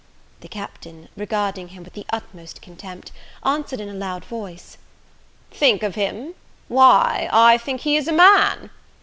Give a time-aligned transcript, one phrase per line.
[0.39, 3.11] The Captain, regarding him with the utmost contempt,
[3.45, 4.79] answered in a loud voice,
[5.51, 6.33] "Think of him!
[6.69, 8.71] why, I think he is a man!"